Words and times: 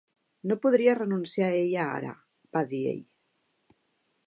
"No 0.51 0.55
podria 0.63 0.95
renunciar 0.99 1.51
a 1.51 1.59
ella 1.59 1.85
ara", 1.99 2.15
va 2.59 2.65
dir 2.75 2.83
ell. 2.95 3.07